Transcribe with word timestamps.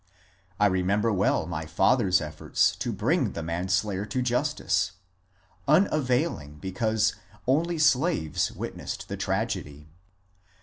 I 0.59 0.65
remember 0.65 1.13
well 1.13 1.45
my 1.45 1.67
father's 1.67 2.21
efforts 2.21 2.75
to 2.77 2.91
bring 2.91 3.33
the 3.33 3.43
manslayer 3.43 4.03
to 4.07 4.23
justice,— 4.23 4.93
unavailing 5.67 6.55
because 6.57 7.13
only 7.45 7.77
slaves 7.77 8.51
witnessed 8.51 9.09
the 9.09 9.17
tragedy. 9.17 9.89